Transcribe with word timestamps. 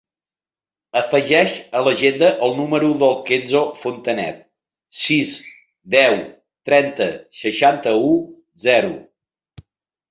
Afegeix 1.01 1.51
a 1.79 1.81
l'agenda 1.87 2.29
el 2.47 2.57
número 2.61 2.89
del 3.05 3.13
Kenzo 3.29 3.61
Fontanet: 3.83 4.41
sis, 5.03 5.37
deu, 5.99 6.19
trenta, 6.73 7.13
seixanta-u, 7.45 8.13
zero. 8.69 8.95